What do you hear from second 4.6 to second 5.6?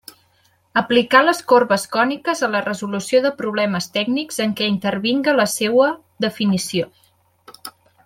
què intervinga la